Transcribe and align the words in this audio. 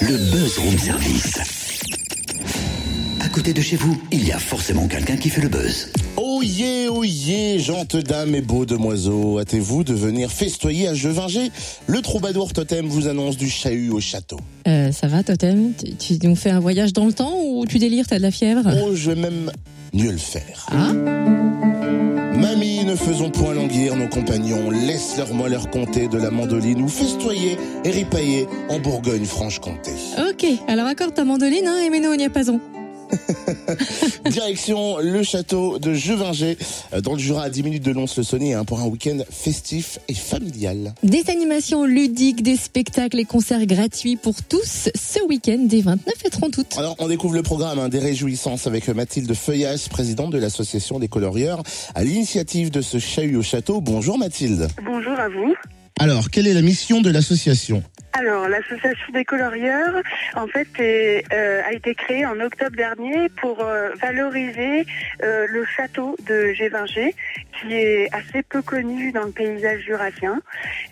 le 0.00 0.16
buzz 0.30 0.58
room 0.58 0.78
service. 0.78 1.38
À 3.20 3.28
côté 3.28 3.52
de 3.52 3.60
chez 3.60 3.76
vous, 3.76 4.00
il 4.10 4.26
y 4.26 4.32
a 4.32 4.38
forcément 4.38 4.88
quelqu'un 4.88 5.16
qui 5.16 5.28
fait 5.28 5.42
le 5.42 5.48
buzz. 5.48 5.92
Oyez, 6.16 6.88
oyez, 6.88 7.58
gentes 7.58 7.96
dames 7.96 8.34
et 8.34 8.40
beaux 8.40 8.64
demoiselles, 8.64 9.38
hâtez-vous 9.38 9.84
de 9.84 9.94
venir 9.94 10.30
festoyer 10.30 10.88
à 10.88 10.94
Jevinger. 10.94 11.50
Le 11.86 12.00
troubadour 12.00 12.52
totem 12.52 12.86
vous 12.86 13.08
annonce 13.08 13.36
du 13.36 13.48
chahut 13.48 13.90
au 13.90 14.00
château. 14.00 14.40
Euh, 14.66 14.90
ça 14.90 15.06
va, 15.06 15.22
Totem 15.22 15.72
tu, 15.74 16.18
tu 16.18 16.26
nous 16.26 16.36
fais 16.36 16.50
un 16.50 16.60
voyage 16.60 16.92
dans 16.92 17.06
le 17.06 17.12
temps 17.12 17.36
ou 17.44 17.66
tu 17.66 17.78
délires, 17.78 18.06
t'as 18.08 18.18
de 18.18 18.22
la 18.22 18.30
fièvre? 18.30 18.62
Oh, 18.82 18.94
je 18.94 19.10
vais 19.10 19.20
même 19.20 19.50
mieux 19.92 20.12
le 20.12 20.18
faire. 20.18 20.66
Ah 20.72 20.92
ne 22.90 22.96
faisons 22.96 23.30
point 23.30 23.54
languir 23.54 23.94
nos 23.94 24.08
compagnons, 24.08 24.70
laisse-leur-moi 24.70 25.48
leur 25.48 25.70
compter 25.70 26.08
de 26.08 26.18
la 26.18 26.30
mandoline 26.30 26.82
ou 26.82 26.88
festoyer 26.88 27.56
et 27.84 27.90
ripailler 27.90 28.48
en 28.68 28.80
Bourgogne-Franche-Comté. 28.80 29.92
Ok, 30.28 30.44
alors 30.66 30.86
accorde 30.86 31.14
ta 31.14 31.24
mandoline 31.24 31.68
hein, 31.68 31.78
et 31.84 31.90
mets-nous 31.90 32.12
au 32.12 32.16
diapason. 32.16 32.60
Direction 34.30 34.98
le 34.98 35.22
château 35.22 35.78
de 35.78 35.94
Jevinger, 35.94 36.56
euh, 36.92 37.00
dans 37.00 37.12
le 37.12 37.18
Jura, 37.18 37.44
à 37.44 37.50
10 37.50 37.62
minutes 37.62 37.84
de 37.84 37.92
Lons-le-Saunier, 37.92 38.54
hein, 38.54 38.64
pour 38.64 38.80
un 38.80 38.86
week-end 38.86 39.18
festif 39.30 39.98
et 40.08 40.14
familial. 40.14 40.94
Des 41.02 41.24
animations 41.28 41.84
ludiques, 41.84 42.42
des 42.42 42.56
spectacles 42.56 43.18
et 43.18 43.24
concerts 43.24 43.66
gratuits 43.66 44.16
pour 44.16 44.42
tous 44.42 44.88
ce 44.94 45.26
week-end 45.28 45.58
des 45.60 45.82
29 45.82 46.14
et 46.24 46.30
30 46.30 46.58
août. 46.58 46.66
Alors, 46.76 46.96
on 46.98 47.08
découvre 47.08 47.34
le 47.34 47.42
programme 47.42 47.78
hein, 47.78 47.88
des 47.88 47.98
réjouissances 47.98 48.66
avec 48.66 48.88
Mathilde 48.88 49.32
Feuillas, 49.34 49.88
présidente 49.90 50.30
de 50.30 50.38
l'association 50.38 50.98
des 50.98 51.08
colorieurs, 51.08 51.62
à 51.94 52.04
l'initiative 52.04 52.70
de 52.70 52.80
ce 52.80 52.98
chahut 52.98 53.36
au 53.36 53.42
château. 53.42 53.80
Bonjour 53.80 54.18
Mathilde. 54.18 54.68
Bonjour 54.84 55.18
à 55.18 55.28
vous. 55.28 55.54
Alors, 55.98 56.30
quelle 56.30 56.46
est 56.46 56.54
la 56.54 56.62
mission 56.62 57.02
de 57.02 57.10
l'association? 57.10 57.82
Alors, 58.12 58.48
l'association 58.48 59.12
des 59.12 59.24
colorieurs, 59.24 60.02
en 60.34 60.48
fait, 60.48 60.66
euh, 60.80 61.62
a 61.64 61.72
été 61.72 61.94
créée 61.94 62.26
en 62.26 62.40
octobre 62.40 62.76
dernier 62.76 63.28
pour 63.28 63.60
euh, 63.62 63.90
valoriser 64.00 64.84
euh, 65.22 65.46
le 65.48 65.64
château 65.64 66.16
de 66.26 66.52
Gévinger, 66.52 67.14
qui 67.60 67.74
est 67.74 68.08
assez 68.12 68.42
peu 68.42 68.62
connu 68.62 69.12
dans 69.12 69.24
le 69.24 69.32
paysage 69.32 69.82
jurassien. 69.82 70.40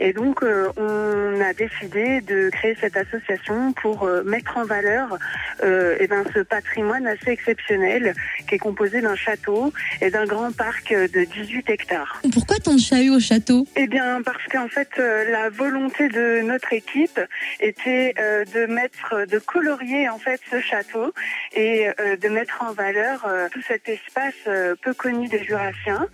Et 0.00 0.12
donc, 0.12 0.42
euh, 0.42 0.68
on 0.76 1.40
a 1.40 1.52
décidé 1.52 2.20
de 2.20 2.50
créer 2.50 2.76
cette 2.80 2.96
association 2.96 3.72
pour 3.72 4.04
euh, 4.04 4.22
mettre 4.24 4.56
en 4.56 4.64
valeur 4.64 5.18
euh, 5.62 5.96
eh 6.00 6.06
ben, 6.06 6.24
ce 6.34 6.40
patrimoine 6.40 7.06
assez 7.06 7.30
exceptionnel 7.30 8.14
qui 8.48 8.54
est 8.56 8.58
composé 8.58 9.00
d'un 9.00 9.16
château 9.16 9.72
et 10.00 10.10
d'un 10.10 10.24
grand 10.24 10.54
parc 10.54 10.92
de 10.92 11.24
18 11.24 11.70
hectares. 11.70 12.20
Pourquoi 12.32 12.56
tant 12.56 12.74
de 12.74 12.80
chahut 12.80 13.10
au 13.10 13.20
château? 13.20 13.66
Eh 13.76 13.86
bien, 13.86 14.22
parce 14.22 14.44
qu'en 14.50 14.68
fait, 14.68 14.88
la 14.96 15.48
volonté 15.50 16.08
de 16.08 16.42
notre 16.42 16.72
équipe 16.72 17.20
était 17.60 18.14
de 18.54 18.66
mettre, 18.66 19.26
de 19.26 19.38
colorier 19.38 20.08
en 20.08 20.18
fait 20.18 20.40
ce 20.50 20.60
château 20.60 21.12
et 21.54 21.86
de 22.20 22.28
mettre 22.28 22.62
en 22.62 22.72
valeur 22.72 23.26
tout 23.52 23.62
cet 23.62 23.88
espace 23.88 24.34
peu 24.82 24.94
connu 24.94 25.28
des 25.28 25.42
Jurassiens. 25.44 26.06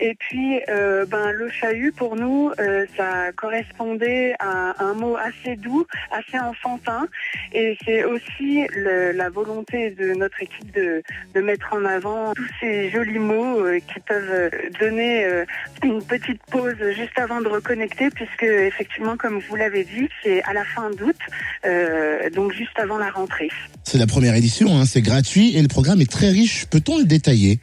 Et 0.00 0.14
puis, 0.14 0.60
euh, 0.68 1.06
ben, 1.06 1.32
le 1.32 1.50
chahut 1.50 1.92
pour 1.92 2.14
nous, 2.14 2.52
euh, 2.60 2.86
ça 2.96 3.32
correspondait 3.32 4.34
à 4.38 4.82
un 4.82 4.94
mot 4.94 5.16
assez 5.16 5.56
doux, 5.56 5.86
assez 6.10 6.38
enfantin, 6.38 7.08
et 7.52 7.76
c'est 7.84 8.04
aussi 8.04 8.66
la 8.76 9.28
volonté 9.28 9.90
de 9.90 10.14
notre 10.14 10.40
équipe 10.42 10.72
de, 10.72 11.02
de 11.34 11.40
mettre 11.40 11.72
en 11.72 11.84
avant 11.84 12.32
tous 12.34 12.48
ces 12.60 12.90
jolis 12.90 13.18
mots 13.18 13.60
euh, 13.60 13.80
qui 13.80 14.00
peuvent 14.00 14.50
donner 14.78 15.26
une 15.82 16.02
petite 16.02 16.40
pause 16.50 16.76
juste 16.94 17.18
avant 17.18 17.40
de 17.40 17.48
reconnecter, 17.48 18.10
puisque 18.10 18.44
effectivement, 18.44 19.16
comme 19.16 19.40
vous 19.48 19.56
l'avez 19.56 19.84
dit, 19.84 20.08
c'est 20.22 20.42
à 20.44 20.52
la 20.52 20.64
fin 20.64 20.90
d'août, 20.90 21.16
donc 22.34 22.52
juste 22.52 22.78
avant 22.78 22.98
la 22.98 23.10
rentrée. 23.10 23.50
C'est 23.84 23.98
la 23.98 24.06
première 24.06 24.34
édition, 24.34 24.78
hein, 24.78 24.84
c'est 24.84 25.02
gratuit 25.02 25.56
et 25.56 25.62
le 25.62 25.68
programme 25.68 26.00
est 26.00 26.10
très 26.10 26.28
riche. 26.28 26.66
Peut-on 26.66 26.98
le 26.98 27.04
détailler? 27.04 27.60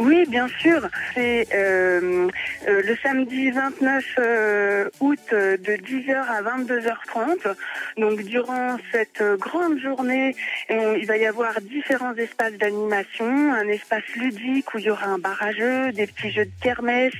Oui, 0.00 0.24
bien 0.26 0.48
sûr. 0.48 0.80
C'est 1.12 1.46
euh, 1.52 2.26
euh, 2.66 2.82
le 2.82 2.96
samedi 3.02 3.50
29 3.50 4.04
euh, 4.18 4.88
août 5.00 5.18
de 5.30 5.76
10h 5.76 6.16
à 6.16 6.40
22h30. 6.40 7.54
Donc 7.98 8.22
durant 8.22 8.78
cette 8.92 9.22
grande 9.38 9.78
journée, 9.78 10.34
il 10.70 11.04
va 11.06 11.18
y 11.18 11.26
avoir 11.26 11.60
différents 11.60 12.14
espaces 12.14 12.54
d'animation, 12.54 13.52
un 13.52 13.68
espace 13.68 14.04
ludique 14.16 14.72
où 14.72 14.78
il 14.78 14.84
y 14.84 14.90
aura 14.90 15.06
un 15.06 15.18
bar 15.18 15.36
à 15.42 15.52
jeux, 15.52 15.92
des 15.92 16.06
petits 16.06 16.30
jeux 16.30 16.46
de 16.46 16.62
kermesse. 16.62 17.12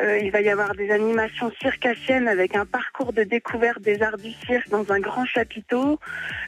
Euh, 0.00 0.18
il 0.18 0.30
va 0.30 0.40
y 0.40 0.48
avoir 0.48 0.74
des 0.74 0.90
animations 0.90 1.52
circassiennes 1.60 2.28
avec 2.28 2.56
un 2.56 2.66
parcours 2.66 3.12
de 3.12 3.22
découverte 3.22 3.80
des 3.80 4.02
arts 4.02 4.18
du 4.18 4.32
cirque 4.46 4.68
dans 4.68 4.90
un 4.90 5.00
grand 5.00 5.24
chapiteau, 5.24 6.00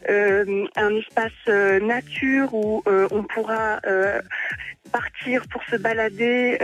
euh, 0.08 0.66
un 0.76 0.96
espace 0.96 1.32
euh, 1.48 1.78
nature 1.80 2.52
où 2.54 2.82
on 2.86 3.22
pourra 3.22 3.80
partir 4.92 5.42
pour 5.50 5.62
se 5.64 5.76
balader 5.76 6.58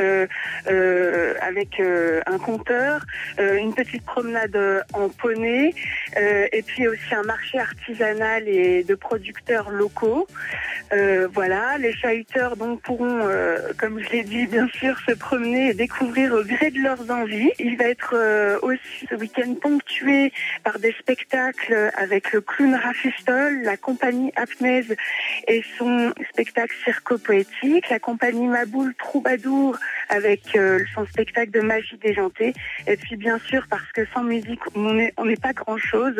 avec 1.40 1.80
un 1.80 2.38
compteur, 2.38 3.04
une 3.38 3.74
petite 3.74 4.04
promenade 4.04 4.84
en 4.92 5.08
poney, 5.08 5.74
et 6.16 6.62
puis 6.62 6.88
aussi 6.88 7.14
un 7.14 7.24
marché 7.24 7.58
artisanal 7.58 8.48
et 8.48 8.84
de 8.84 8.94
producteurs 8.94 9.70
locaux. 9.70 10.26
Euh, 10.92 11.26
voilà, 11.32 11.78
les 11.78 11.92
chahuteurs 11.92 12.54
pourront, 12.82 13.20
euh, 13.22 13.72
comme 13.78 13.98
je 14.00 14.10
l'ai 14.10 14.24
dit, 14.24 14.46
bien 14.46 14.68
sûr, 14.68 14.94
se 15.08 15.14
promener 15.14 15.70
et 15.70 15.74
découvrir 15.74 16.34
au 16.34 16.42
gré 16.44 16.70
de 16.70 16.80
leurs 16.80 17.10
envies. 17.10 17.50
Il 17.58 17.78
va 17.78 17.84
être 17.84 18.14
euh, 18.14 18.58
aussi 18.60 19.06
ce 19.08 19.14
week-end 19.14 19.54
ponctué 19.54 20.32
par 20.64 20.78
des 20.78 20.92
spectacles 20.92 21.90
avec 21.96 22.32
le 22.32 22.42
clown 22.42 22.74
Rafistol, 22.74 23.62
la 23.62 23.78
compagnie 23.78 24.32
Apnèse 24.36 24.94
et 25.48 25.62
son 25.78 26.12
spectacle 26.30 26.74
circo-poétique, 26.84 27.88
la 27.88 27.98
compagnie 27.98 28.46
Maboul 28.46 28.94
Troubadour 28.94 29.78
avec 30.12 30.54
euh, 30.56 30.78
son 30.94 31.06
spectacle 31.06 31.50
de 31.50 31.60
magie 31.60 31.96
déjantée, 31.96 32.52
et 32.86 32.96
puis 32.96 33.16
bien 33.16 33.38
sûr 33.38 33.66
parce 33.68 33.90
que 33.92 34.02
sans 34.14 34.22
musique 34.22 34.60
on 34.74 35.24
n'est 35.24 35.36
pas 35.36 35.52
grand-chose, 35.52 36.14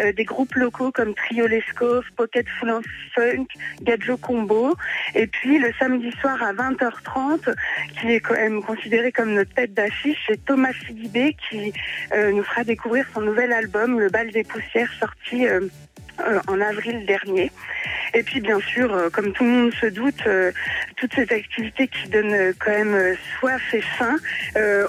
euh, 0.00 0.12
des 0.12 0.24
groupes 0.24 0.54
locaux 0.54 0.90
comme 0.90 1.14
Trio 1.14 1.46
Lescov, 1.46 2.04
Pocket 2.16 2.46
Full 2.58 2.70
of 2.70 2.84
Funk, 3.14 3.46
Gadjo 3.82 4.16
Combo, 4.16 4.74
et 5.14 5.26
puis 5.26 5.58
le 5.58 5.72
samedi 5.78 6.10
soir 6.20 6.42
à 6.42 6.52
20h30, 6.52 7.54
qui 8.00 8.12
est 8.12 8.20
quand 8.20 8.34
même 8.34 8.62
considéré 8.62 9.12
comme 9.12 9.34
notre 9.34 9.54
tête 9.54 9.72
d'affiche, 9.72 10.18
c'est 10.26 10.44
Thomas 10.44 10.72
Sidibé 10.86 11.36
qui 11.48 11.72
euh, 12.12 12.32
nous 12.32 12.42
fera 12.42 12.64
découvrir 12.64 13.06
son 13.14 13.20
nouvel 13.20 13.52
album, 13.52 14.00
Le 14.00 14.10
Bal 14.10 14.30
des 14.30 14.44
Poussières, 14.44 14.92
sorti 14.98 15.46
en 16.48 16.60
avril 16.60 17.06
dernier. 17.06 17.52
Et 18.14 18.22
puis 18.22 18.40
bien 18.40 18.58
sûr, 18.60 18.92
euh, 18.92 19.10
comme 19.10 19.32
tout 19.32 19.44
le 19.44 19.50
monde 19.50 19.72
se 19.80 19.86
doute, 19.86 20.26
euh, 20.26 20.52
toutes 20.96 21.14
ces 21.14 21.22
activités 21.34 21.88
qui 21.88 22.08
donnent 22.08 22.32
euh, 22.32 22.52
quand 22.58 22.70
même 22.70 23.16
soif 23.38 23.62
et 23.72 23.80
faim, 23.80 24.16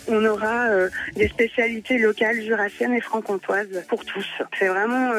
on 0.07 0.25
aura 0.25 0.67
des 1.15 1.27
spécialités 1.27 1.97
locales 1.97 2.41
jurassiennes 2.41 2.93
et 2.93 3.01
franc-comtoises 3.01 3.83
pour 3.87 4.03
tous. 4.05 4.25
C'est 4.57 4.67
vraiment 4.67 5.11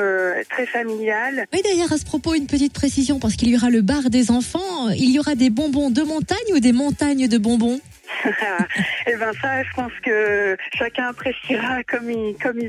très 0.48 0.66
familial. 0.66 1.46
Oui, 1.52 1.60
d'ailleurs, 1.62 1.92
à 1.92 1.98
ce 1.98 2.04
propos, 2.04 2.34
une 2.34 2.46
petite 2.46 2.72
précision, 2.72 3.18
parce 3.18 3.36
qu'il 3.36 3.50
y 3.50 3.56
aura 3.56 3.70
le 3.70 3.82
bar 3.82 4.10
des 4.10 4.30
enfants. 4.30 4.88
Il 4.90 5.10
y 5.10 5.18
aura 5.18 5.34
des 5.34 5.50
bonbons 5.50 5.90
de 5.90 6.02
montagne 6.02 6.38
ou 6.54 6.60
des 6.60 6.72
montagnes 6.72 7.28
de 7.28 7.38
bonbons? 7.38 7.80
et 9.06 9.16
ben 9.16 9.32
ça, 9.40 9.62
je 9.62 9.74
pense 9.74 9.92
que 10.04 10.56
chacun 10.74 11.08
appréciera 11.08 11.82
comme 11.84 12.10
ils 12.10 12.36
comme. 12.42 12.60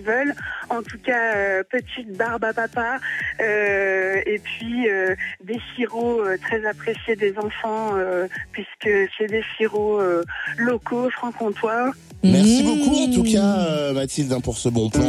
En 0.69 0.81
tout 0.81 0.97
cas, 1.03 1.35
euh, 1.35 1.63
petite 1.69 2.16
barbe 2.16 2.44
à 2.44 2.53
papa, 2.53 2.97
euh, 3.41 4.22
et 4.25 4.39
puis 4.39 4.89
euh, 4.89 5.16
des 5.44 5.59
sirops 5.75 6.22
très 6.41 6.66
appréciés 6.66 7.16
des 7.16 7.38
enfants, 7.38 7.94
puisque 8.51 8.89
c'est 9.17 9.28
des 9.28 9.44
sirops 9.57 10.01
locaux, 10.57 11.09
franc-comtois. 11.09 11.91
Merci 12.23 12.63
beaucoup 12.63 12.95
en 12.95 13.12
tout 13.12 13.23
cas 13.23 13.94
Mathilde 13.94 14.31
hein, 14.31 14.41
pour 14.41 14.57
ce 14.57 14.69
bon 14.69 14.89
plan. 14.89 15.01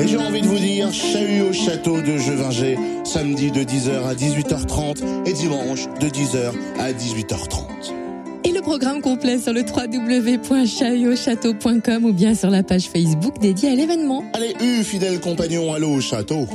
Et 0.00 0.08
j'ai 0.08 0.16
envie 0.16 0.40
de 0.40 0.46
vous 0.46 0.58
dire, 0.58 0.92
chahut 0.92 1.42
au 1.42 1.52
château 1.52 2.00
de 2.00 2.16
Jevinger, 2.18 2.76
samedi 3.04 3.50
de 3.52 3.60
10h 3.60 4.04
à 4.04 4.14
18h30 4.14 5.28
et 5.28 5.32
dimanche 5.32 5.86
de 6.00 6.08
10h 6.08 6.52
à 6.80 6.92
18h30. 6.92 8.01
Programme 8.72 9.02
complet 9.02 9.38
sur 9.38 9.52
le 9.52 9.60
www.chahutauchâteau.com 9.60 12.06
ou 12.06 12.14
bien 12.14 12.34
sur 12.34 12.48
la 12.48 12.62
page 12.62 12.84
Facebook 12.84 13.38
dédiée 13.38 13.68
à 13.68 13.74
l'événement. 13.74 14.24
Allez, 14.32 14.56
U, 14.62 14.82
fidèle 14.82 15.20
compagnon, 15.20 15.74
allô 15.74 15.90
au 15.90 16.00
château. 16.00 16.48